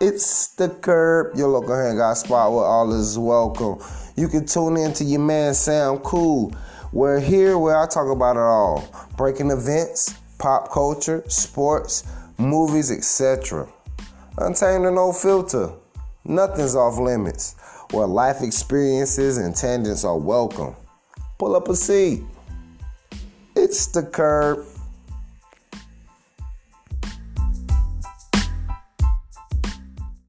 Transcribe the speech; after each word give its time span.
It's 0.00 0.54
the 0.54 0.68
curb, 0.68 1.34
your 1.36 1.48
local 1.48 1.74
hangout 1.74 2.18
spot 2.18 2.52
where 2.52 2.64
all 2.64 2.94
is 2.94 3.18
welcome. 3.18 3.84
You 4.14 4.28
can 4.28 4.46
tune 4.46 4.76
in 4.76 4.92
to 4.92 5.02
your 5.02 5.18
man 5.18 5.54
Sam 5.54 5.98
Cool. 5.98 6.54
We're 6.92 7.18
here 7.18 7.58
where 7.58 7.76
I 7.76 7.88
talk 7.88 8.08
about 8.08 8.36
it 8.36 8.42
all 8.42 8.88
breaking 9.16 9.50
events, 9.50 10.14
pop 10.38 10.70
culture, 10.70 11.24
sports, 11.26 12.04
movies, 12.38 12.92
etc. 12.92 13.66
Untamed 14.36 14.86
and 14.86 14.94
no 14.94 15.12
filter. 15.12 15.72
Nothing's 16.24 16.76
off 16.76 17.00
limits. 17.00 17.56
Where 17.90 18.06
life 18.06 18.40
experiences 18.40 19.36
and 19.36 19.52
tangents 19.52 20.04
are 20.04 20.16
welcome. 20.16 20.76
Pull 21.40 21.56
up 21.56 21.66
a 21.66 21.74
seat. 21.74 22.22
It's 23.56 23.86
the 23.88 24.04
curb. 24.04 24.64